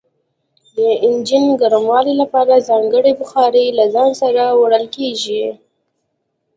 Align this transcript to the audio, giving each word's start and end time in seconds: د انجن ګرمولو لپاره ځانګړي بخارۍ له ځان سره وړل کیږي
د 0.75 0.77
انجن 1.05 1.45
ګرمولو 1.61 2.13
لپاره 2.21 2.65
ځانګړي 2.69 3.11
بخارۍ 3.19 3.67
له 3.77 3.85
ځان 3.95 4.11
سره 4.21 4.43
وړل 4.59 4.85
کیږي 4.95 5.45